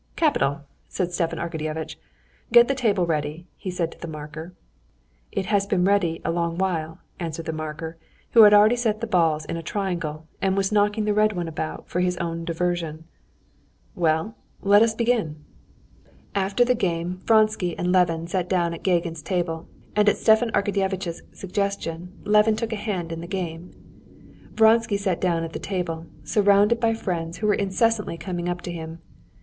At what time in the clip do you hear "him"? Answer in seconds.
28.71-28.97